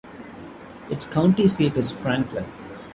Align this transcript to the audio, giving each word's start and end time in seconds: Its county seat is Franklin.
Its 0.89 1.05
county 1.05 1.45
seat 1.45 1.77
is 1.77 1.91
Franklin. 1.91 2.45